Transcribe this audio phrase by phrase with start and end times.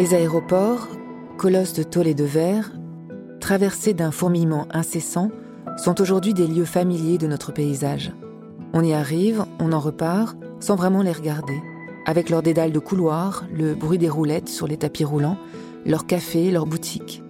[0.00, 0.88] Les aéroports,
[1.36, 2.72] colosses de tôle et de verre,
[3.38, 5.30] traversés d'un fourmillement incessant,
[5.76, 8.10] sont aujourd'hui des lieux familiers de notre paysage.
[8.72, 11.60] On y arrive, on en repart, sans vraiment les regarder,
[12.06, 15.36] avec leurs dédales de couloirs, le bruit des roulettes sur les tapis roulants,
[15.84, 17.22] leurs cafés, leurs boutiques.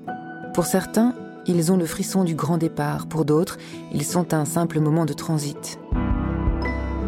[0.55, 1.16] Pour certains,
[1.47, 3.59] ils ont le frisson du grand départ, pour d'autres,
[3.92, 5.80] ils sont un simple moment de transit.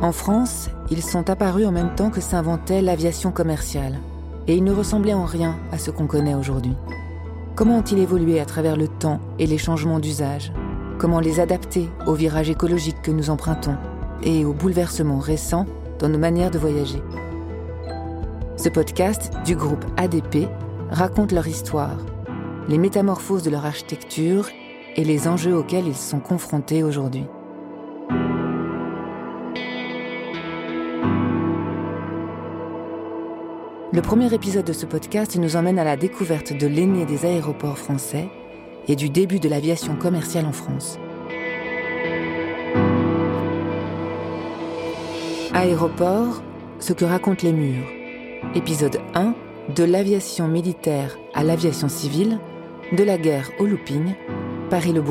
[0.01, 4.01] En France, ils sont apparus en même temps que s'inventait l'aviation commerciale
[4.47, 6.75] et ils ne ressemblaient en rien à ce qu'on connaît aujourd'hui.
[7.55, 10.53] Comment ont-ils évolué à travers le temps et les changements d'usage?
[10.99, 13.77] Comment les adapter aux virages écologiques que nous empruntons
[14.23, 15.67] et aux bouleversements récents
[15.99, 17.03] dans nos manières de voyager?
[18.57, 20.49] Ce podcast du groupe ADP
[20.91, 21.97] raconte leur histoire,
[22.69, 24.49] les métamorphoses de leur architecture
[24.97, 27.25] et les enjeux auxquels ils sont confrontés aujourd'hui.
[33.95, 37.77] Le premier épisode de ce podcast nous emmène à la découverte de l'aîné des aéroports
[37.77, 38.27] français
[38.89, 40.99] et du début de l'aviation commerciale en France.
[45.53, 46.43] Aéroport,
[46.79, 47.87] ce que racontent les murs.
[48.55, 49.35] Épisode 1
[49.77, 52.39] de l'aviation militaire à l'aviation civile,
[52.93, 54.15] de la guerre au looping,
[54.71, 55.03] Paris-Le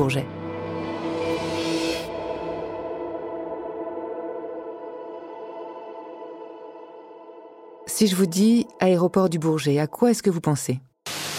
[8.02, 10.80] Si je vous dis aéroport du Bourget, à quoi est-ce que vous pensez?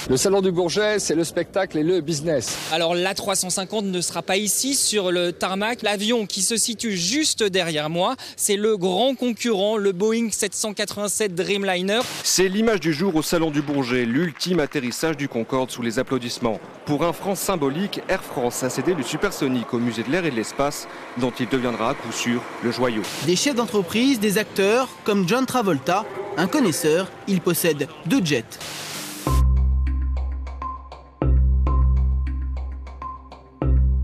[0.10, 2.58] Le salon du Bourget, c'est le spectacle et le business.
[2.74, 5.82] Alors l'A350 ne sera pas ici sur le tarmac.
[5.82, 12.02] L'avion qui se situe juste derrière moi, c'est le grand concurrent, le Boeing 787 Dreamliner.
[12.24, 16.60] C'est l'image du jour au salon du Bourget, l'ultime atterrissage du Concorde sous les applaudissements.
[16.86, 20.32] Pour un franc symbolique, Air France a cédé le supersonique au musée de l'air et
[20.32, 20.88] de l'espace,
[21.18, 23.04] dont il deviendra à coup sûr le joyau.
[23.26, 28.44] Des chefs d'entreprise, des acteurs, comme John Travolta, un connaisseur, il possède deux jets.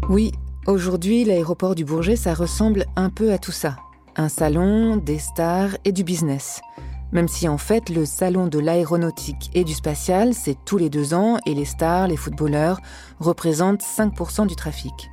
[0.09, 0.31] Oui,
[0.65, 3.77] aujourd'hui, l'aéroport du Bourget, ça ressemble un peu à tout ça.
[4.15, 6.61] Un salon, des stars et du business.
[7.11, 11.13] Même si en fait, le salon de l'aéronautique et du spatial, c'est tous les deux
[11.13, 12.79] ans et les stars, les footballeurs,
[13.19, 15.11] représentent 5% du trafic.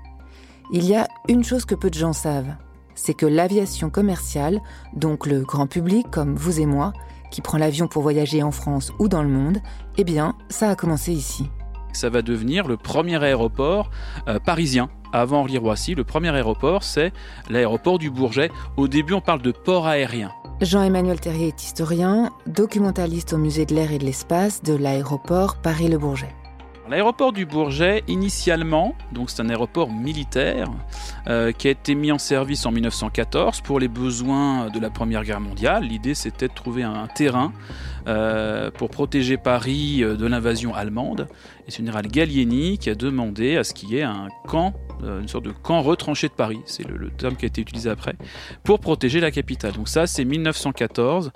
[0.73, 2.55] Il y a une chose que peu de gens savent,
[2.95, 4.63] c'est que l'aviation commerciale,
[4.95, 6.95] donc le grand public comme vous et moi,
[7.31, 9.59] qui prend l'avion pour voyager en France ou dans le monde,
[9.99, 11.51] eh bien, ça a commencé ici
[11.97, 13.91] ça va devenir le premier aéroport
[14.29, 14.89] euh, parisien.
[15.13, 17.13] Avant Orly-Roissy, le premier aéroport, c'est
[17.49, 18.51] l'aéroport du Bourget.
[18.77, 20.31] Au début, on parle de port aérien.
[20.61, 25.99] Jean-Emmanuel Terrier est historien, documentaliste au musée de l'air et de l'espace de l'aéroport Paris-Le
[25.99, 26.35] Bourget.
[26.89, 28.95] L'aéroport du Bourget, initialement,
[29.27, 30.69] c'est un aéroport militaire
[31.27, 35.25] euh, qui a été mis en service en 1914 pour les besoins de la Première
[35.25, 35.83] Guerre mondiale.
[35.83, 37.53] L'idée c'était de trouver un terrain
[38.07, 41.27] euh, pour protéger Paris euh, de l'invasion allemande.
[41.67, 44.75] Et c'est le général Gallieni qui a demandé à ce qu'il y ait un camp
[45.03, 48.15] une sorte de camp retranché de Paris, c'est le, terme qui a été utilisé après,
[48.65, 49.73] pour protéger la capitale.
[49.73, 51.33] Donc ça, c'est 1914,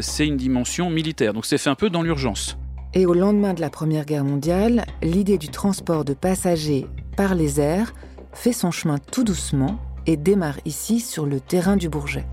[0.00, 1.32] c'est une dimension militaire.
[1.32, 2.56] Donc c'est fait un peu dans l'urgence.
[2.96, 7.60] Et au lendemain de la Première Guerre mondiale, l'idée du transport de passagers par les
[7.60, 7.92] airs
[8.32, 12.24] fait son chemin tout doucement et démarre ici sur le terrain du Bourget.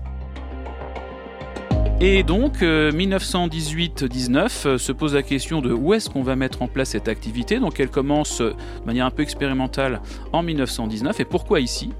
[2.00, 6.62] Et donc, 1918-19 euh, euh, se pose la question de où est-ce qu'on va mettre
[6.62, 7.58] en place cette activité.
[7.58, 10.00] Donc, elle commence euh, de manière un peu expérimentale
[10.32, 11.20] en 1919.
[11.20, 11.92] Et pourquoi ici?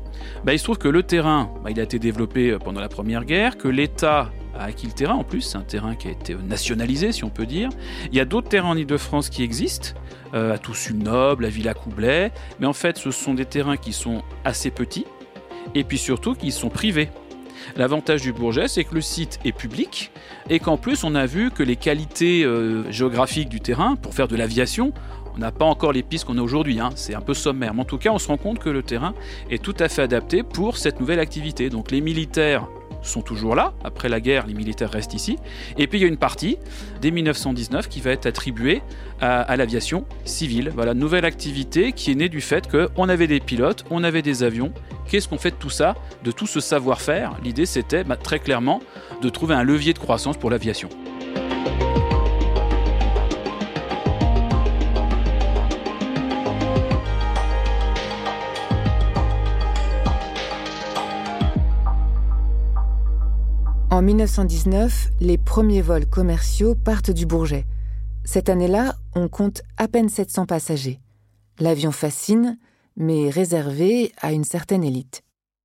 [0.44, 3.24] Bah, Il se trouve que le terrain, bah, il a été développé pendant la Première
[3.24, 6.34] Guerre, que l'État a acquis le terrain en plus, c'est un terrain qui a été
[6.34, 7.68] nationalisé si on peut dire.
[8.10, 9.90] Il y a d'autres terrains en Ile-de-France qui existent,
[10.34, 14.70] euh, à Toussus-Noble, à Villa-Coublet, mais en fait ce sont des terrains qui sont assez
[14.70, 15.06] petits
[15.74, 17.08] et puis surtout qui sont privés.
[17.76, 20.10] L'avantage du Bourget, c'est que le site est public
[20.50, 24.28] et qu'en plus on a vu que les qualités euh, géographiques du terrain pour faire
[24.28, 24.93] de l'aviation,
[25.34, 26.90] on n'a pas encore les pistes qu'on a aujourd'hui, hein.
[26.94, 27.72] c'est un peu sommaire.
[27.75, 29.14] Mais en tout cas, on se rend compte que le terrain
[29.50, 31.70] est tout à fait adapté pour cette nouvelle activité.
[31.70, 32.69] Donc les militaires
[33.02, 33.72] sont toujours là.
[33.84, 35.38] Après la guerre, les militaires restent ici.
[35.78, 36.58] Et puis il y a une partie,
[37.00, 38.82] dès 1919, qui va être attribuée
[39.20, 40.72] à, l'aviation civile.
[40.75, 44.43] Voilà, nouvelle activité qui est née du fait qu'on avait des pilotes, on avait des
[44.43, 44.72] avions.
[45.08, 45.94] Qu'est-ce qu'on fait de tout ça,
[46.25, 47.37] de tout ce savoir-faire?
[47.44, 48.81] L'idée, c'était bah, très clairement
[49.20, 50.88] de trouver un levier de croissance pour l'aviation.
[64.02, 67.66] En 1919, les premiers vols commerciaux partent du Bourget.
[68.25, 70.99] Cette année-là, on compte à peine 700 passagers.
[71.60, 72.58] L'avion fascine,
[72.96, 75.22] mais réservé à une certaine élite.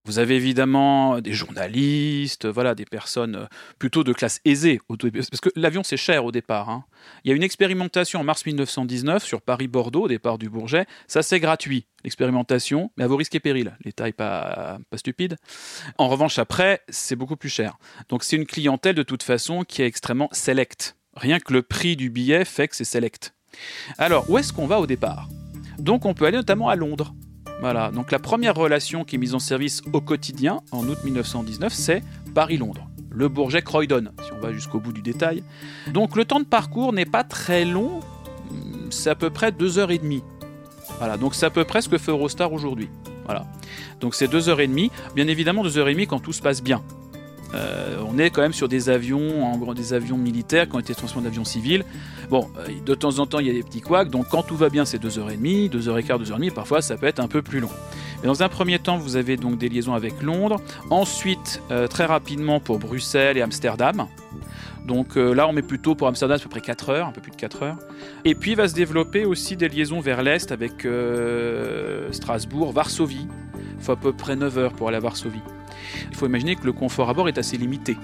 [0.07, 3.45] Vous avez évidemment des journalistes, voilà, des personnes euh,
[3.77, 6.69] plutôt de classe aisée, parce que l'avion c'est cher au départ.
[6.69, 6.85] Hein.
[7.25, 10.85] Il y a une expérimentation en mars 1919 sur Paris-Bordeaux, au départ du Bourget.
[11.07, 13.75] Ça c'est gratuit, l'expérimentation, mais à vos risques et périls.
[13.83, 15.35] L'État n'est pas, pas stupide.
[15.97, 17.77] En revanche, après, c'est beaucoup plus cher.
[18.07, 20.95] Donc c'est une clientèle de toute façon qui est extrêmement select.
[21.17, 23.33] Rien que le prix du billet fait que c'est select.
[23.97, 25.27] Alors, où est-ce qu'on va au départ?
[25.79, 27.13] Donc on peut aller notamment à Londres.
[27.59, 31.73] Voilà, donc la première relation qui est mise en service au quotidien en août 1919,
[31.73, 32.03] c'est
[32.35, 32.87] Paris-Londres.
[33.09, 35.43] Le Bourget Croydon, si on va jusqu'au bout du détail.
[35.91, 38.01] Donc le temps de parcours n'est pas très long,
[38.91, 40.21] c'est à peu près 2h30.
[40.99, 42.89] Voilà, donc c'est à peu près ce que fait Eurostar aujourd'hui.
[43.25, 43.45] Voilà.
[43.99, 46.83] Donc c'est 2h30, bien évidemment 2h30 quand tout se passe bien.
[47.53, 50.79] Euh, on est quand même sur des avions, en gros des avions militaires qui ont
[50.79, 51.85] été transformés en avions civils.
[52.29, 54.57] Bon, euh, de temps en temps, il y a des petits couacs, donc quand tout
[54.57, 57.69] va bien, c'est 2h30, 2h15, 2h30, parfois ça peut être un peu plus long.
[58.21, 60.59] Mais dans un premier temps, vous avez donc des liaisons avec Londres,
[60.89, 64.07] ensuite, euh, très rapidement pour Bruxelles et Amsterdam.
[64.85, 67.31] Donc là, on met plutôt pour Amsterdam à peu près 4 heures, un peu plus
[67.31, 67.75] de 4 heures.
[68.23, 70.87] Et puis va se développer aussi des liaisons vers l'Est avec
[72.13, 73.27] Strasbourg, Varsovie.
[73.77, 75.41] Il faut à peu près 9 heures pour aller à Varsovie.
[76.09, 77.97] Il faut imaginer que le confort à bord est assez limité.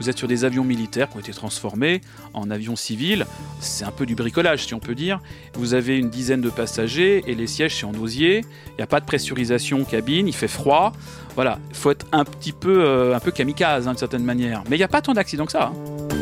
[0.00, 2.00] Vous êtes sur des avions militaires qui ont été transformés
[2.34, 3.24] en avions civils.
[3.60, 5.20] C'est un peu du bricolage, si on peut dire.
[5.54, 8.44] Vous avez une dizaine de passagers et les sièges, c'est en osier.
[8.70, 10.92] Il n'y a pas de pressurisation cabine, il fait froid.
[11.36, 14.64] Voilà, il faut être un petit peu, euh, un peu kamikaze, hein, d'une certaine manière.
[14.68, 15.72] Mais il n'y a pas tant d'accidents que ça.
[15.72, 16.12] Hein.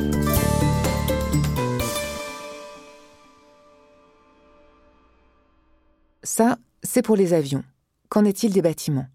[6.22, 7.64] Ça, c'est pour les avions.
[8.10, 9.06] Qu'en est-il des bâtiments?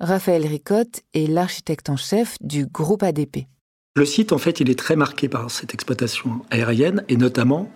[0.00, 3.46] Raphaël Ricotte est l'architecte en chef du groupe ADP.
[3.94, 7.70] Le site, en fait, il est très marqué par cette exploitation aérienne et notamment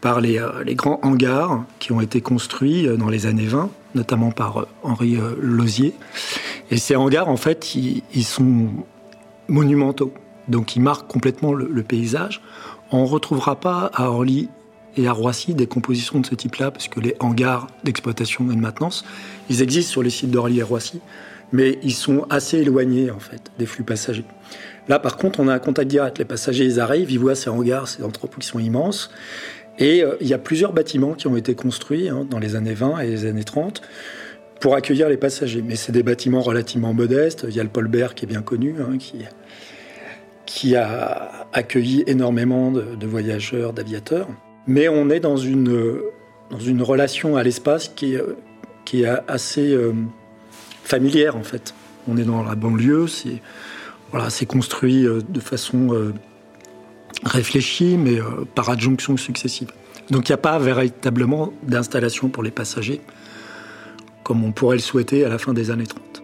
[0.00, 4.30] par les, euh, grands hangars qui ont été construits euh, dans les années 20, notamment
[4.30, 5.94] par euh, Henri Lozier.
[6.70, 8.68] Et ces hangars, en fait, ils, sont
[9.48, 10.14] monumentaux.
[10.46, 12.40] Donc, ils marquent complètement le, le paysage.
[12.92, 14.48] On ne retrouvera pas à Orly
[14.96, 18.60] et à Roissy des compositions de ce type-là, parce que les hangars d'exploitation et de
[18.60, 19.04] maintenance,
[19.50, 21.00] ils existent sur les sites d'Orly et Roissy
[21.54, 24.24] mais ils sont assez éloignés en fait des flux passagers.
[24.88, 26.18] Là, par contre, on a un contact direct.
[26.18, 29.10] Les passagers, ils arrivent, ils voient ces hangars, ces entrepôts qui sont immenses.
[29.78, 32.74] Et euh, il y a plusieurs bâtiments qui ont été construits hein, dans les années
[32.74, 33.82] 20 et les années 30
[34.60, 35.62] pour accueillir les passagers.
[35.62, 37.46] Mais c'est des bâtiments relativement modestes.
[37.48, 39.24] Il y a le Paul Bert qui est bien connu, hein, qui,
[40.46, 44.28] qui a accueilli énormément de, voyageurs, d'aviateurs.
[44.66, 46.00] Mais on est dans une,
[46.50, 48.16] dans une relation à l'espace qui,
[48.84, 49.72] qui est assez...
[49.72, 49.92] Euh,
[50.84, 51.74] familière en fait.
[52.06, 53.42] On est dans la banlieue, c'est
[54.10, 56.12] voilà, construit euh, de façon euh,
[57.24, 58.18] réfléchie, mais
[58.54, 59.68] par adjonction successive.
[60.10, 63.00] Donc il n'y a pas véritablement d'installation pour les passagers,
[64.22, 66.22] comme on pourrait le souhaiter à la fin des années 30.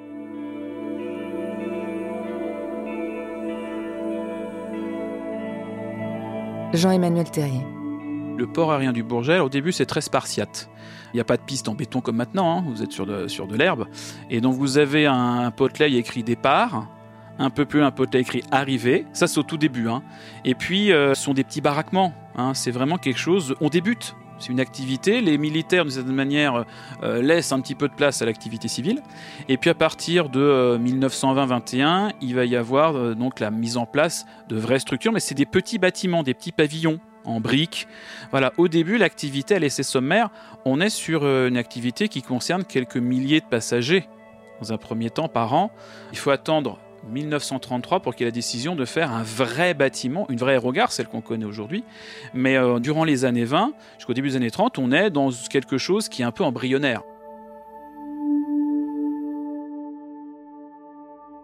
[6.75, 7.65] Jean-Emmanuel Terrier.
[8.41, 10.71] Le port aérien du Bourget, au début, c'est très spartiate.
[11.13, 12.65] Il n'y a pas de piste en béton comme maintenant, hein.
[12.67, 13.87] vous êtes sur de, l'herbe.
[14.31, 16.89] Et donc vous avez un, potelet écrit départ,
[17.39, 19.91] un peu plus un potelet écrit arrivée, ça c'est au tout début.
[19.91, 20.03] Hein.
[20.47, 22.55] Et puis euh, ce sont des petits baraquements, hein.
[22.55, 24.17] c'est vraiment quelque chose, on débute.
[24.39, 25.21] C'est une activité.
[25.21, 26.65] Les militaires, de cette manière,
[27.03, 29.03] euh, laissent un petit peu de place à l'activité civile.
[29.51, 33.85] Et puis à partir de 1920-21, euh, il va y avoir donc la mise en
[33.85, 37.87] place de vraies structures, mais c'est des petits bâtiments, des petits pavillons en briques.
[38.31, 40.31] Voilà, au début, l'activité, elle est assez sommaire.
[40.65, 44.09] On est sur euh, une activité qui concerne quelques milliers de passagers
[44.61, 45.71] dans un premier temps par an.
[46.13, 50.27] Il faut attendre 1933 pour qu'il y ait la décision de faire un vrai bâtiment,
[50.29, 51.85] une vraie aérogare, celle qu'on connaît aujourd'hui.
[52.35, 55.79] Mais euh, durant les années 20 jusqu'au début des années 30, on est dans quelque
[55.79, 57.03] chose qui est un peu embryonnaire.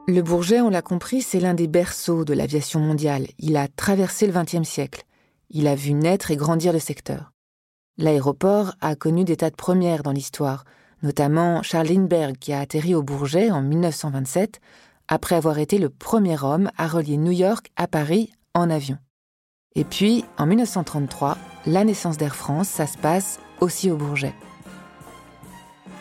[0.09, 3.27] Le Bourget, on l'a compris, c'est l'un des berceaux de l'aviation mondiale.
[3.41, 5.03] Il a traversé le XXe siècle.
[5.51, 7.33] Il a vu naître et grandir le secteur.
[7.99, 10.65] L'aéroport a connu des tas de premières dans l'histoire,
[11.03, 14.61] notamment Charles Lindbergh qui a atterri au Bourget en 1927
[15.09, 18.99] après avoir été le premier homme à relier New York à Paris en avion.
[19.75, 24.35] Et puis, en 1933, la naissance d'Air France, ça se passe aussi au Bourget.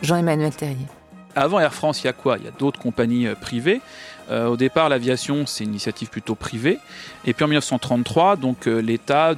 [0.02, 0.88] Jean-Emmanuel Terrier.
[1.36, 2.38] Avant Air France, il y a quoi?
[2.38, 3.82] Il y a d'autres compagnies euh, privées.
[4.30, 6.80] Euh, au départ, l'aviation, c'est une initiative plutôt privée.
[7.26, 9.36] Et puis en 1933, donc euh, l'État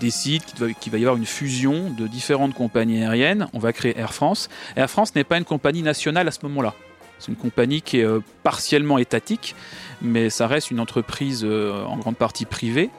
[0.00, 0.42] décide
[0.80, 3.48] qu'il va, y avoir une fusion de différentes compagnies aériennes.
[3.52, 4.48] On va créer Air France.
[4.76, 6.74] Air France n'est pas une compagnie nationale à ce moment-là.
[7.18, 9.54] C'est une compagnie qui est euh, partiellement étatique,
[10.02, 12.90] mais ça reste une entreprise euh, en grande partie privée.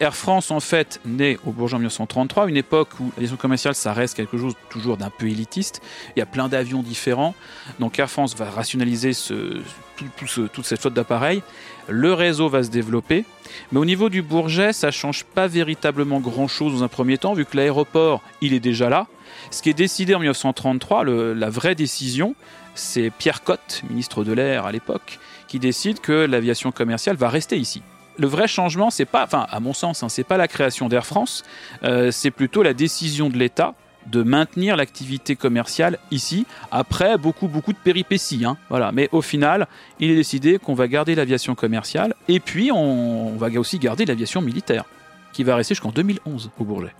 [0.00, 3.92] Air France, en fait, naît au Bourget en 1933, une époque où l'aviation commerciale, ça
[3.92, 5.82] reste quelque chose toujours d'un peu élitiste.
[6.16, 7.34] Il y a plein d'avions différents.
[7.80, 9.60] Donc Air France va rationaliser ce,
[9.96, 11.42] toute cette flotte d'appareils.
[11.88, 13.24] Le réseau va se développer.
[13.72, 17.44] Mais au niveau du Bourget, ça change pas véritablement grand-chose dans un premier temps, vu
[17.44, 19.06] que l'aéroport, il est déjà là.
[19.50, 22.34] Ce qui est décidé en 1933, la vraie décision,
[22.74, 25.18] c'est Pierre Cotte, ministre de l'Air à l'époque,
[25.48, 27.82] qui décide que l'aviation commerciale va rester ici.
[28.16, 31.04] Le vrai changement, c'est pas, enfin, à mon sens, hein, c'est pas la création d'Air
[31.04, 31.42] France,
[31.82, 33.74] euh, c'est plutôt la décision de l'État
[34.06, 38.44] de maintenir l'activité commerciale ici, après beaucoup beaucoup de péripéties.
[38.44, 38.56] Hein.
[38.92, 39.68] Mais au final,
[40.00, 44.04] il est décidé qu'on va garder l'aviation commerciale, et puis on, on va aussi garder
[44.04, 44.84] l'aviation militaire,
[45.32, 46.92] qui va rester jusqu'en 2011 au Bourget.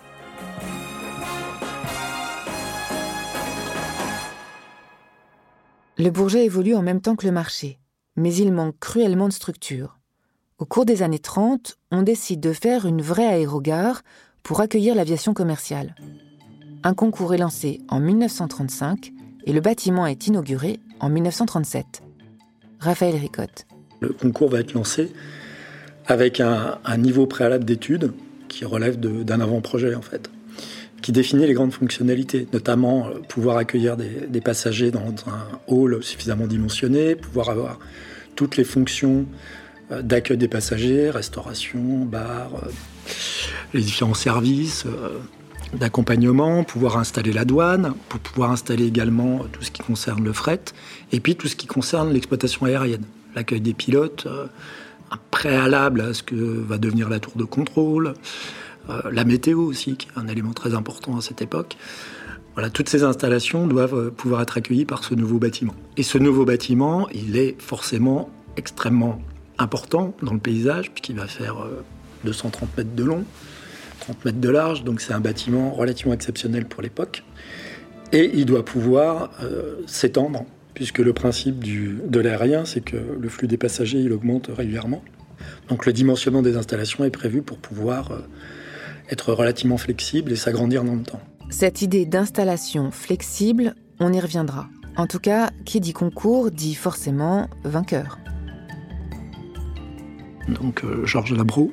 [5.96, 7.78] Le Bourget évolue en même temps que le marché,
[8.16, 9.98] mais il manque cruellement de structure.
[10.58, 14.02] Au cours des années 30, on décide de faire une vraie aérogare
[14.42, 15.94] pour accueillir l'aviation commerciale.
[16.86, 19.10] Un concours est lancé en 1935
[19.46, 22.02] et le bâtiment est inauguré en 1937.
[22.78, 23.66] Raphaël Ricotte.
[24.00, 25.10] Le concours va être lancé
[26.06, 28.12] avec un, niveau préalable d'études
[28.48, 30.30] qui relève d'un avant-projet en fait
[31.00, 36.46] qui définit les grandes fonctionnalités, notamment euh, pouvoir accueillir des, passagers dans un hall suffisamment
[36.46, 37.78] dimensionné, pouvoir avoir
[38.36, 39.26] toutes les fonctions
[39.90, 42.68] euh, d'accueil des passagers, restauration, bar, euh,
[43.74, 44.86] les différents services
[45.78, 50.60] d'accompagnement, pouvoir installer la douane, pour pouvoir installer également tout ce qui concerne le fret,
[51.12, 53.04] et puis tout ce qui concerne l'exploitation aérienne,
[53.34, 54.26] l'accueil des pilotes,
[55.10, 58.14] un préalable à ce que va devenir la tour de contrôle,
[58.90, 61.76] euh, la météo aussi, qui est un élément très important à cette époque.
[62.54, 65.74] Voilà, toutes ces installations doivent euh, pouvoir être accueillies par ce nouveau bâtiment.
[65.96, 69.20] Et ce nouveau bâtiment, il est forcément extrêmement
[69.58, 71.56] important dans le paysage, puisqu'il va faire
[72.24, 73.24] 230 euh, mètres de long,
[74.06, 77.24] 30 mètres de large, donc c'est un bâtiment relativement exceptionnel pour l'époque.
[78.12, 79.30] Et il doit pouvoir
[79.86, 80.44] s'étendre,
[80.74, 85.02] puisque le principe du, de l'aérien, c'est que le flux des passagers, il augmente régulièrement.
[85.68, 88.12] Donc le dimensionnement des installations est prévu pour pouvoir
[89.10, 91.20] être relativement flexible et s'agrandir dans le temps.
[91.50, 94.68] Cette idée d'installation flexible, on y reviendra.
[94.96, 98.18] En tout cas, qui dit concours dit forcément vainqueur.
[100.48, 101.72] Donc euh, Georges Labro,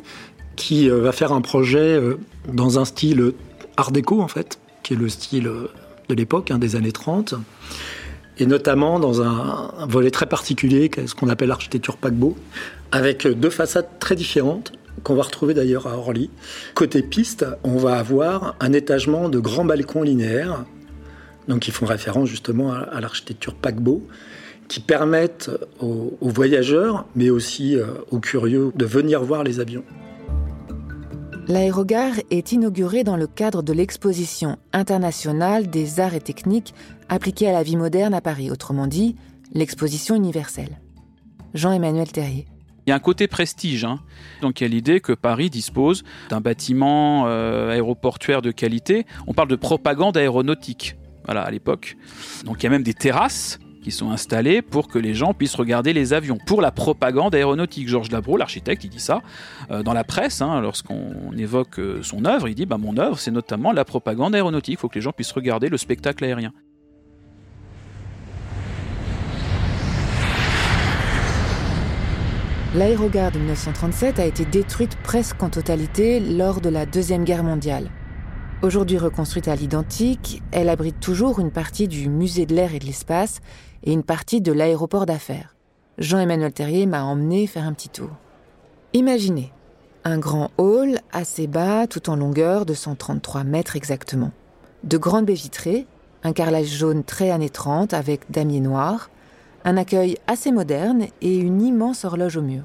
[0.55, 2.17] qui euh, va faire un projet euh,
[2.47, 3.33] dans un style
[3.77, 5.49] art déco en fait, qui est le style
[6.09, 7.35] de l'époque, hein, des années 30,
[8.37, 12.35] et notamment dans un, volet très particulier, ce qu'on appelle l'architecture paquebot,
[12.91, 16.29] avec deux façades très différentes, qu'on va retrouver d'ailleurs à Orly.
[16.73, 20.65] Côté piste, on va avoir un étagement de grands balcons linéaires,
[21.47, 24.05] donc qui font référence justement à, l'architecture paquebot,
[24.67, 29.83] qui permettent aux, voyageurs, mais aussi euh, aux curieux, de venir voir les avions.
[31.51, 36.73] L'aérogare est inaugurée dans le cadre de l'exposition internationale des arts et techniques
[37.09, 39.17] appliqués à la vie moderne à Paris, autrement dit,
[39.53, 40.79] l'exposition universelle.
[41.53, 42.47] Jean-Emmanuel Terrier.
[42.85, 43.83] Il y a un côté prestige.
[43.83, 43.99] Hein.
[44.41, 49.05] Donc il y a l'idée que Paris dispose d'un bâtiment euh, aéroportuaire de qualité.
[49.27, 51.97] On parle de propagande aéronautique voilà, à l'époque.
[52.45, 55.55] Donc il y a même des terrasses qui sont installées pour que les gens puissent
[55.55, 57.87] regarder les avions, pour la propagande aéronautique.
[57.87, 59.21] Georges Labro, l'architecte, il dit ça
[59.69, 63.19] euh, dans la presse, hein, lorsqu'on évoque euh, son œuvre, il dit bah, Mon œuvre,
[63.19, 66.53] c'est notamment la propagande aéronautique, il faut que les gens puissent regarder le spectacle aérien.
[72.73, 77.89] L'aérogare de 1937 a été détruite presque en totalité lors de la Deuxième Guerre mondiale.
[78.61, 82.85] Aujourd'hui reconstruite à l'identique, elle abrite toujours une partie du musée de l'air et de
[82.85, 83.41] l'espace
[83.83, 85.55] et une partie de l'aéroport d'affaires.
[85.97, 88.09] Jean-Emmanuel Terrier m'a emmené faire un petit tour.
[88.93, 89.51] Imaginez
[90.03, 94.31] un grand hall assez bas tout en longueur de 133 mètres exactement.
[94.83, 95.85] De grandes baies vitrées,
[96.23, 99.09] un carrelage jaune très années 30 avec damier noir,
[99.63, 102.63] un accueil assez moderne et une immense horloge au mur.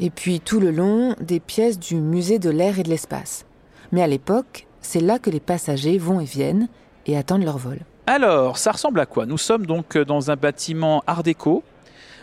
[0.00, 3.46] Et puis tout le long, des pièces du musée de l'air et de l'espace.
[3.92, 6.68] Mais à l'époque, c'est là que les passagers vont et viennent
[7.06, 7.78] et attendent leur vol.
[8.06, 9.24] Alors, ça ressemble à quoi?
[9.24, 11.62] Nous sommes donc dans un bâtiment art déco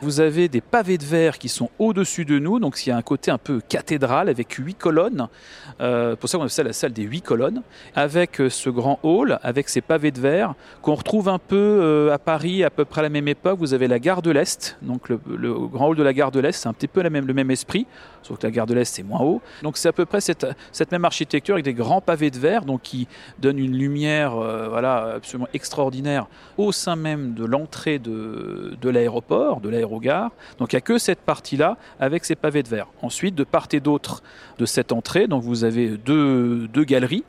[0.04, 2.98] Vous avez des pavés de verre qui sont au-dessus de nous, donc il y a
[2.98, 5.28] un côté un peu cathédrale avec huit colonnes.
[5.82, 7.64] Euh, pour ça, on appelle ça la salle des huit colonnes,
[7.96, 12.14] avec euh, ce grand hall, avec ces pavés de verre qu'on retrouve un peu euh,
[12.14, 13.58] à Paris à peu près à la même époque.
[13.58, 15.18] Vous avez la gare de l'Est, donc le,
[15.68, 17.88] grand hall de la gare de l'Est, c'est un petit peu le même esprit,
[18.38, 19.42] que la gare de l'Est c'est moins haut.
[19.62, 20.46] Donc c'est à peu près cette,
[20.92, 23.08] même architecture avec des grands pavés de verre, donc qui
[23.40, 30.02] donnent une lumière, voilà, absolument extraordinaire au sein même de l'entrée de, l'aéroport, de l'aéroport
[30.02, 30.32] gare.
[30.58, 32.88] Donc il n'y a que cette partie-là avec ces pavés de verre.
[33.02, 34.24] Ensuite, de part et d'autre
[34.58, 37.24] de cette entrée, donc vous avez deux, galeries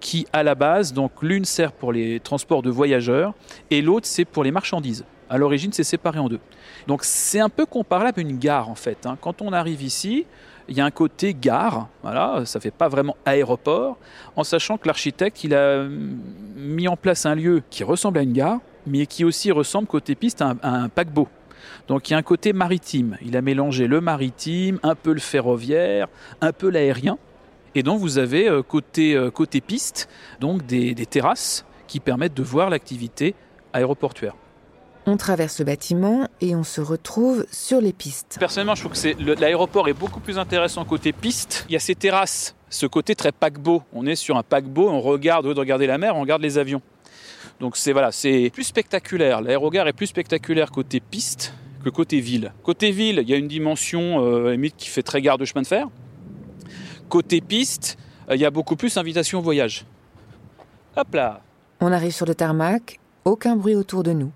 [0.00, 3.34] qui, à la base, donc l'une sert pour les transports de voyageurs
[3.70, 5.04] et l'autre c'est pour les marchandises.
[5.30, 6.40] À l'origine, c'est séparé en deux.
[6.86, 9.06] Donc c'est un peu comparable à une gare en fait.
[9.06, 9.18] Hein.
[9.20, 10.26] Quand on arrive ici,
[10.68, 13.96] il y a un côté gare, voilà, ça fait pas vraiment aéroport,
[14.36, 15.86] en sachant que l'architecte il a
[16.56, 20.14] mis en place un lieu qui ressemble à une gare, mais qui aussi ressemble côté
[20.14, 21.28] piste à un paquebot.
[21.88, 23.16] Donc il y a un côté maritime.
[23.22, 26.08] Il a mélangé le maritime, un peu le ferroviaire,
[26.40, 27.18] un peu l'aérien.
[27.74, 30.08] Et donc vous avez euh, côté, euh, côté piste
[30.40, 33.34] donc des, terrasses qui permettent de voir l'activité
[33.72, 34.34] aéroportuaire.
[35.10, 38.36] On traverse le bâtiment et on se retrouve sur les pistes.
[38.38, 41.64] Personnellement, je trouve que l'aéroport est beaucoup plus intéressant côté piste.
[41.70, 43.82] Il y a ces terrasses, ce côté très paquebot.
[43.94, 46.42] On est sur un paquebot, on regarde, au lieu de regarder la mer, on regarde
[46.42, 46.82] les avions.
[47.58, 49.40] Donc c'est voilà, c'est plus spectaculaire.
[49.40, 52.52] L'aérogare est plus spectaculaire côté piste que côté ville.
[52.62, 55.66] Côté ville, il y a une dimension euh, qui fait très gare de chemin de
[55.66, 55.88] fer.
[57.08, 57.96] Côté piste,
[58.28, 59.86] euh, il y a beaucoup plus invitation au voyage.
[60.98, 61.40] Hop là
[61.80, 64.32] On arrive sur le tarmac, aucun bruit autour de nous.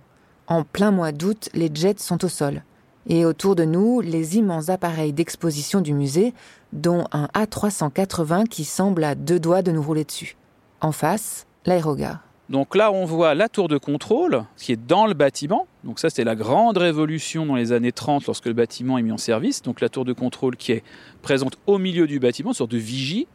[0.46, 2.62] En plein mois d'août, les jets sont au sol.
[3.08, 6.34] Et autour de nous, les immenses appareils d'exposition du musée,
[6.72, 10.36] dont un A380 qui semble à deux doigts de nous rouler dessus.
[10.80, 12.20] En face, l'aérogare.
[12.48, 15.66] Donc là, on voit la tour de contrôle qui est dans le bâtiment.
[15.84, 19.12] Donc ça, c'était la grande révolution dans les années 30 lorsque le bâtiment est mis
[19.12, 19.62] en service.
[19.62, 20.84] Donc la tour de contrôle qui est
[21.22, 23.26] présente au milieu du bâtiment, une sorte de vigie.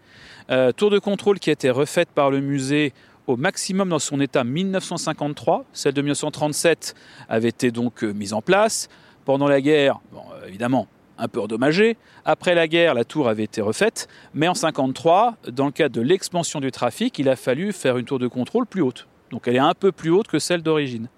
[0.51, 2.93] Euh, tour de contrôle qui a été refaite par le musée
[3.27, 5.65] au maximum dans son état 1953.
[5.73, 6.95] Celle de 1937
[7.29, 8.87] avait été donc euh, mise en place.
[9.25, 11.97] Pendant la guerre, euh, évidemment, un peu endommagée.
[12.25, 16.01] Après la guerre, la tour avait été refaite, mais en 1953, dans le cadre de
[16.01, 19.07] l'expansion du trafic, il a fallu faire une tour de contrôle plus haute.
[19.31, 21.09] Donc elle est un peu plus haute que celle d'origine.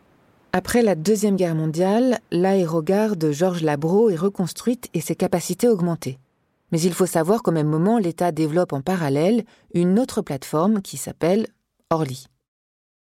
[0.51, 6.17] Après la Deuxième Guerre mondiale, l'aérogare de Georges Labro est reconstruite et ses capacités augmentées.
[6.71, 9.43] Mais il faut savoir qu'au même moment, l'État développe en parallèle
[9.75, 11.47] une autre plateforme qui s'appelle
[11.91, 12.27] Orly.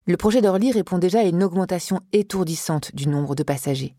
[0.06, 3.97] Le projet d'Orly répond déjà à une augmentation étourdissante du nombre de passagers.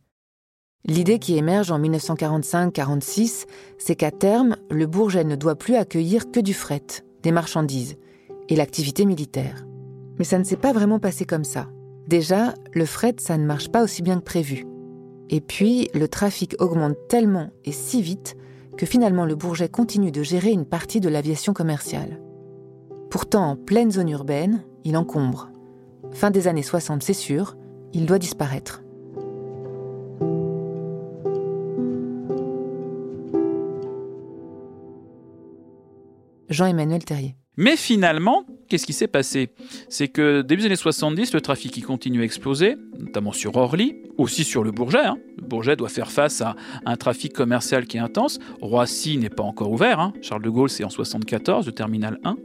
[0.86, 3.44] L'idée qui émerge en 1945-46,
[3.76, 6.86] c'est qu'à terme, le Bourget ne doit plus accueillir que du fret,
[7.22, 7.98] des marchandises
[8.48, 9.66] et l'activité militaire.
[10.18, 11.68] Mais ça ne s'est pas vraiment passé comme ça.
[12.06, 14.64] Déjà, le fret, ça ne marche pas aussi bien que prévu.
[15.28, 18.38] Et puis, le trafic augmente tellement et si vite
[18.78, 22.22] que finalement le Bourget continue de gérer une partie de l'aviation commerciale.
[23.10, 25.50] Pourtant, en pleine zone urbaine, il encombre.
[26.12, 27.56] Fin des années 60, c'est sûr,
[27.94, 28.82] il doit disparaître.
[36.50, 37.34] Jean-Emmanuel Terrier.
[37.56, 39.50] Mais finalement, qu'est-ce qui s'est passé?
[39.88, 43.96] C'est que début des années 70, le trafic qui continue à exploser, notamment sur Orly,
[44.16, 45.04] aussi sur le Bourget.
[45.04, 45.16] Hein.
[45.38, 46.54] Le Bourget doit faire face à
[46.86, 48.38] un trafic commercial qui est intense.
[48.60, 49.98] Roissy n'est pas encore ouvert.
[49.98, 50.12] Hein.
[50.22, 52.36] Charles de Gaulle, c'est en 74, le terminal 1.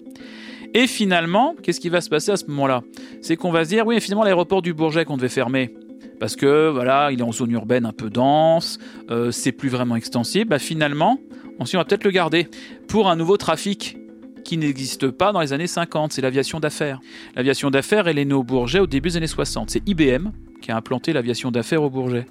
[0.73, 2.81] Et finalement, qu'est-ce qui va se passer à ce moment-là?
[3.21, 5.73] C'est qu'on va se dire, oui, finalement, l'aéroport du Bourget qu'on devait fermer,
[6.19, 8.79] parce que voilà, il est en zone urbaine un peu dense,
[9.12, 10.49] euh, c'est plus vraiment extensible.
[10.49, 11.19] Bah, finalement,
[11.59, 12.47] on va peut-être le garder
[12.88, 13.97] pour un nouveau trafic
[14.43, 16.99] qui n'existe pas dans les années 50, c'est l'aviation d'affaires.
[17.36, 19.69] L'aviation d'affaires, elle est née au Bourget au début des années 60.
[19.69, 20.29] C'est IBM
[20.62, 22.25] qui a implanté l'aviation d'affaires au Bourget.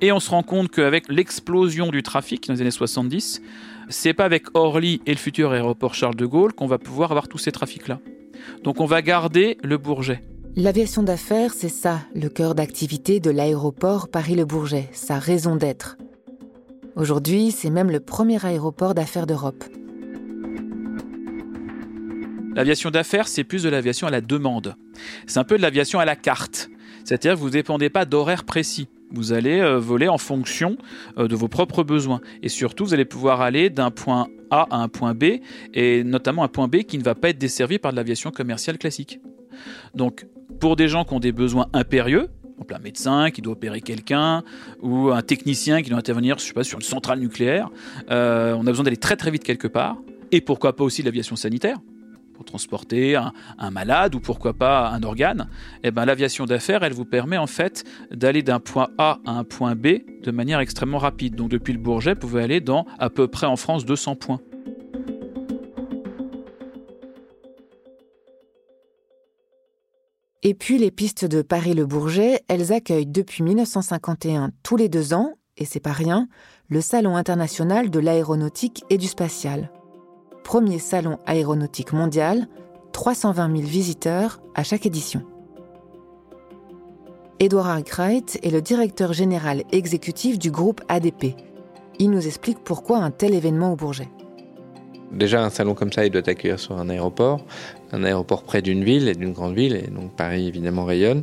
[0.00, 3.40] Et on se rend compte qu'avec l'explosion du trafic dans les années 70,
[3.88, 7.28] c'est pas avec Orly et le futur aéroport Charles de Gaulle qu'on va pouvoir avoir
[7.28, 8.00] tous ces trafics-là.
[8.62, 10.22] Donc on va garder le Bourget.
[10.56, 15.98] L'aviation d'affaires, c'est ça, le cœur d'activité de l'aéroport Paris-Le Bourget, sa raison d'être.
[16.96, 19.64] Aujourd'hui, c'est même le premier aéroport d'affaires d'Europe.
[22.54, 24.76] L'aviation d'affaires, c'est plus de l'aviation à la demande.
[25.26, 26.70] C'est un peu de l'aviation à la carte.
[27.04, 28.88] C'est-à-dire que vous ne dépendez pas d'horaires précis.
[29.12, 30.76] Vous allez euh, voler en fonction
[31.18, 32.20] euh, de vos propres besoins.
[32.42, 35.40] Et surtout, vous allez pouvoir aller d'un point A à un point B,
[35.74, 38.78] et notamment un point B qui ne va pas être desservi par de l'aviation commerciale
[38.78, 39.20] classique.
[39.94, 40.26] Donc,
[40.60, 42.28] pour des gens qui ont des besoins impérieux,
[42.74, 44.42] un médecin qui doit opérer quelqu'un,
[44.80, 47.70] ou un technicien qui doit intervenir sur une centrale nucléaire,
[48.10, 49.96] euh, on a besoin d'aller très très vite quelque part,
[50.32, 51.78] et pourquoi pas aussi l'aviation sanitaire
[52.36, 55.48] pour transporter un, malade ou pourquoi pas un organe,
[55.82, 59.44] eh ben, l'aviation d'affaires, elle vous permet en fait d'aller d'un point A à un
[59.44, 59.86] point B
[60.22, 61.34] de manière extrêmement rapide.
[61.34, 64.40] Donc depuis le Bourget, vous pouvez aller dans à peu près en France 200 points.
[70.42, 75.32] Et puis les pistes de Paris-le Bourget, elles accueillent depuis 1951 tous les deux ans,
[75.56, 76.28] et c'est pas rien,
[76.68, 79.70] le Salon international de l'aéronautique et du spatial.
[80.46, 82.46] Premier salon aéronautique mondial,
[82.92, 85.22] 320 000 visiteurs à chaque édition.
[87.40, 91.34] Edouard Arkwright est le directeur général exécutif du groupe ADP.
[91.98, 94.08] Il nous explique pourquoi un tel événement au Bourget.
[95.12, 97.40] Déjà, un salon comme ça, il doit accueillir sur un aéroport,
[97.92, 101.22] un aéroport près d'une ville et d'une grande ville, et donc Paris évidemment rayonne.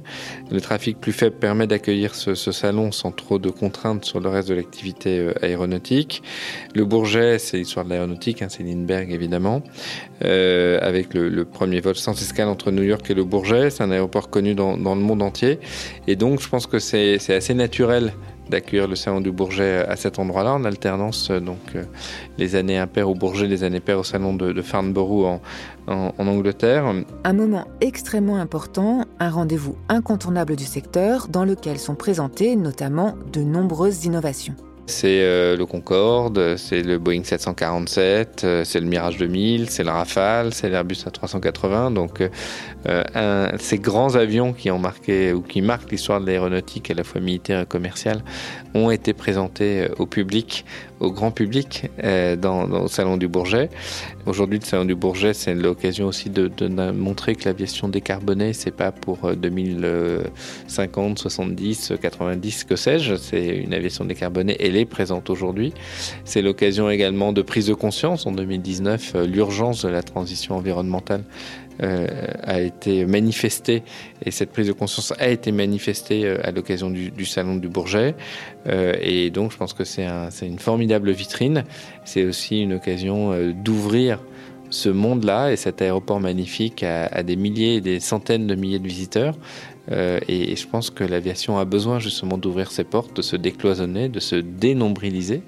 [0.51, 4.49] Le trafic plus faible permet d'accueillir ce, salon sans trop de contraintes sur le reste
[4.49, 6.23] de l'activité euh, aéronautique.
[6.73, 9.61] Le Bourget, c'est l'histoire de l'aéronautique, hein, c'est Lindbergh évidemment,
[10.23, 13.69] euh, avec le, premier vol sans escale entre New York et le Bourget.
[13.69, 15.59] C'est un aéroport connu dans, dans le monde entier,
[16.07, 18.13] et donc je pense que c'est assez naturel
[18.49, 21.83] d'accueillir le salon du Bourget à cet endroit-là, en alternance euh, donc euh,
[22.37, 25.39] les années impaires au Bourget, les années paires au salon de, Farnborough
[25.87, 26.85] en, en, Angleterre.
[27.23, 33.41] Un moment extrêmement important, un rendez-vous incontournable du secteur dans lequel sont présentées notamment de
[33.41, 34.55] nombreuses innovations.
[34.85, 39.91] C'est euh, le Concorde, c'est le Boeing 747, euh, c'est le Mirage 2000, c'est le
[39.91, 41.93] Rafale, c'est l'Airbus A380.
[41.93, 42.21] Donc,
[42.89, 47.05] euh, ces grands avions qui ont marqué ou qui marquent l'histoire de l'aéronautique à la
[47.05, 48.23] fois militaire et commerciale
[48.73, 50.65] ont été présentés au public
[50.99, 51.89] au grand public
[52.37, 53.69] dans, au Salon du Bourget.
[54.25, 56.49] Aujourd'hui, le Salon du Bourget, c'est l'occasion aussi de,
[56.91, 63.15] montrer que l'aviation décarbonée, c'est pas pour 2050, 70, 90, que sais-je.
[63.15, 65.73] C'est une aviation décarbonée, est présente aujourd'hui.
[66.25, 71.23] C'est l'occasion également de prise de conscience en 2019, euh, l'urgence de la transition environnementale
[71.81, 72.07] euh,
[72.43, 73.83] a été manifestée
[74.23, 78.15] et cette prise de conscience a été manifestée euh, à l'occasion du, salon du Bourget
[79.01, 81.63] et donc je pense que c'est un, une formidable vitrine
[82.05, 84.19] c'est aussi une occasion d'ouvrir
[84.73, 88.87] ce monde-là et cet aéroport magnifique à, des milliers et des centaines de milliers de
[88.87, 89.35] visiteurs.
[89.91, 94.19] Et, je pense que l'aviation a besoin justement d'ouvrir ses portes, de se décloisonner, de
[94.19, 95.43] se dénombriliser.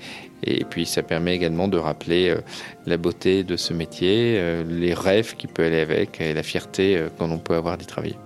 [0.46, 2.42] Et puis ça permet également de rappeler euh,
[2.86, 6.98] la beauté de ce métier, euh, les rêves qui peuvent aller avec et la fierté
[6.98, 8.18] euh, qu'on peut avoir d'y travailler.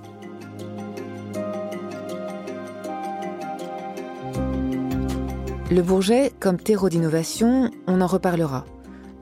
[5.72, 8.66] Le Bourget, comme terreau d'innovation, on en reparlera.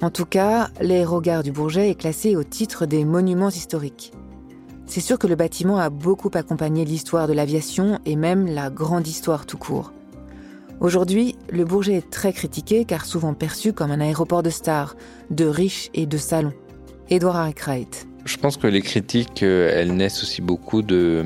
[0.02, 4.13] En tout cas, l'aérogare du Bourget est classé au titre des monuments historiques.
[4.88, 9.06] C'est sûr que le bâtiment a beaucoup accompagné l'histoire de l'aviation et même la grande
[9.06, 9.91] histoire tout court.
[10.80, 14.95] Aujourd'hui, le Bourget est très critiqué car souvent perçu comme un aéroport de stars,
[15.30, 16.54] de riches et de salons.
[17.10, 18.08] Edouard Arkwright.
[18.26, 21.23] Je pense que les critiques, euh, elles naissent aussi beaucoup de,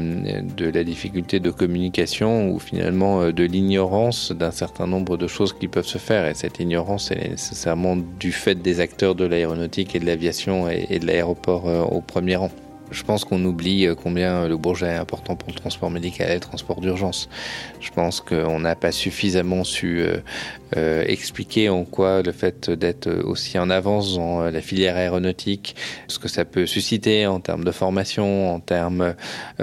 [0.56, 5.54] de la difficulté de communication ou finalement euh, de l'ignorance d'un certain nombre de choses
[5.54, 6.28] qui peuvent se faire.
[6.28, 10.70] Et cette ignorance, elle est nécessairement du fait des acteurs de l'aéronautique et de l'aviation
[10.70, 12.52] et de l'aéroport euh, au premier rang.
[12.92, 16.34] Je pense qu'on oublie euh, combien le Bourget est important pour le transport médical et
[16.36, 17.30] le transport d'urgence.
[17.80, 20.18] Je pense qu'on n'a pas suffisamment su euh,
[20.76, 25.76] euh, expliquer en quoi le fait d'être aussi en avance dans la filière aéronautique,
[26.08, 29.16] ce que ça peut susciter en termes de formation, en termes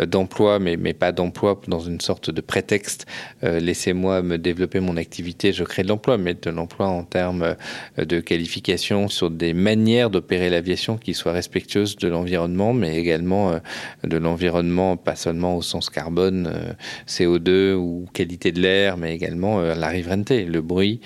[0.06, 3.06] d'emploi, mais pas d'emploi dans une sorte de prétexte.
[3.42, 7.56] Laissez-moi me développer mon activité, je crée de l'emploi, mais de l'emploi en termes
[7.96, 13.59] de qualification sur des manières d'opérer l'aviation qui soient respectueuses de l'environnement, mais également euh,
[14.04, 16.72] de l'environnement, pas seulement au sens carbone, euh,
[17.07, 21.00] CO2 ou qualité de l'air, mais également euh, la riverainté, le bruit,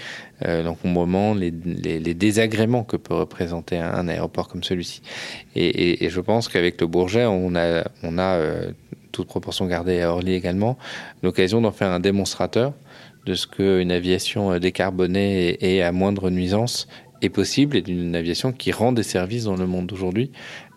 [0.44, 5.00] l'encombrement, les, désagréments que peut représenter un, aéroport comme celui-ci.
[5.54, 8.40] Et, je pense qu'avec le Bourget, on a, on a
[9.12, 10.78] toute proportion gardée à Orly également,
[11.22, 12.72] l'occasion d'en faire un démonstrateur
[13.24, 16.88] de ce qu'une aviation décarbonée et, à moindre nuisance
[17.22, 20.32] est possible et d'une aviation qui rend des services dans le monde aujourd'hui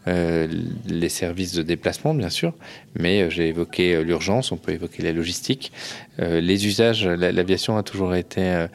[0.08, 0.48] euh,
[0.88, 2.54] les services de déplacement, bien sûr,
[2.96, 5.72] mais euh, j'ai évoqué euh, l'urgence, on peut évoquer la logistique.
[6.20, 8.68] les usages, l'aviation a toujours été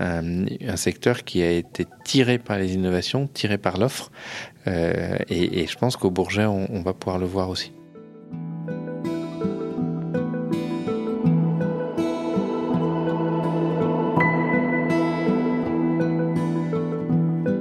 [0.00, 4.10] un, secteur qui a été tiré par les innovations, tiré par l'offre,
[4.66, 7.72] et, je pense qu'au Bourget, on va pouvoir le voir aussi.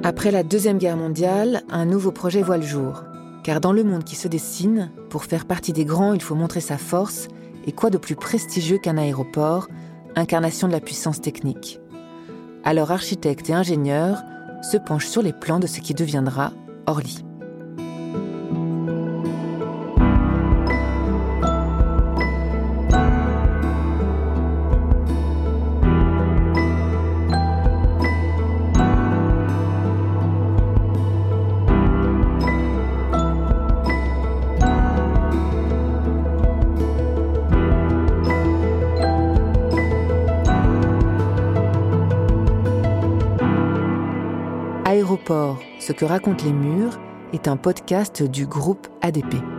[0.04, 3.04] Après la Deuxième Guerre mondiale, un nouveau projet voit le jour.
[3.46, 6.62] Car dans le monde qui se dessine, pour faire partie des grands, il faut montrer
[6.62, 7.28] sa force,
[7.68, 9.68] et quoi de plus prestigieux qu'un aéroport,
[10.16, 11.80] incarnation de la puissance technique.
[12.64, 14.24] Alors architectes et ingénieurs
[14.64, 16.54] se penchent sur les plans de ce qui deviendra
[16.88, 17.24] Orly.
[45.28, 47.00] Ce que racontent les murs
[47.34, 49.55] est un podcast du groupe ADP.